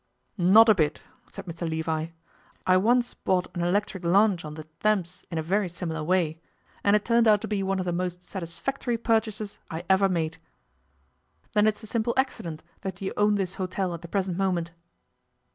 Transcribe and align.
'Not 0.35 0.67
a 0.67 0.73
bit,' 0.73 1.03
said 1.31 1.45
Mr 1.45 1.69
Levi. 1.69 2.07
'I 2.65 2.77
once 2.77 3.13
bought 3.13 3.55
an 3.55 3.61
electric 3.61 4.03
launch 4.03 4.43
on 4.43 4.55
the 4.55 4.63
Thames 4.79 5.27
in 5.29 5.37
a 5.37 5.43
very 5.43 5.69
similar 5.69 6.03
way, 6.03 6.39
and 6.83 6.95
it 6.95 7.05
turned 7.05 7.27
out 7.27 7.39
to 7.41 7.47
be 7.47 7.61
one 7.61 7.77
of 7.77 7.85
the 7.85 7.93
most 7.93 8.23
satisfactory 8.23 8.97
purchases 8.97 9.59
I 9.69 9.83
ever 9.91 10.09
made. 10.09 10.37
Then 11.53 11.67
it's 11.67 11.83
a 11.83 11.87
simple 11.87 12.15
accident 12.17 12.63
that 12.81 12.99
you 12.99 13.13
own 13.15 13.35
this 13.35 13.53
hotel 13.61 13.93
at 13.93 14.01
the 14.01 14.07
present 14.07 14.37
moment? 14.39 14.71